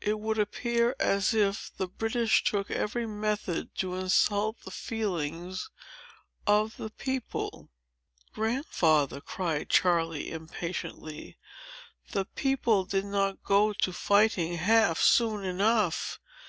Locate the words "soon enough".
15.00-16.18